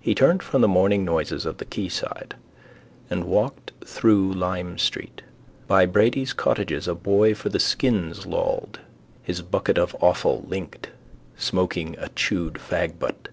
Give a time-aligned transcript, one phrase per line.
[0.00, 2.34] He turned from the morning noises of the quayside
[3.08, 5.22] and walked through Lime street.
[5.68, 8.80] By Brady's cottages a boy for the skins lolled,
[9.22, 10.88] his bucket of offal linked,
[11.36, 13.28] smoking a chewed fagbutt.